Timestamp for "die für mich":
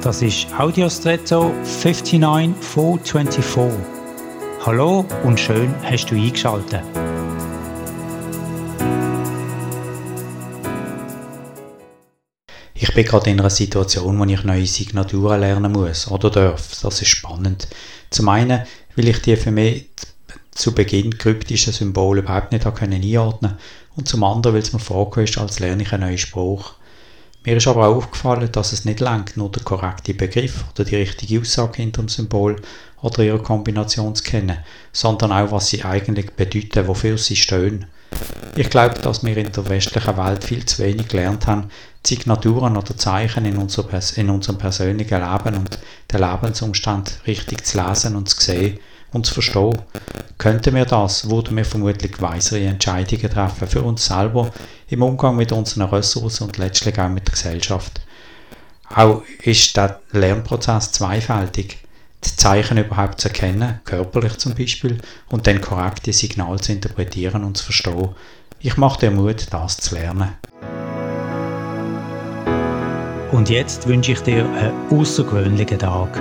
19.22-19.88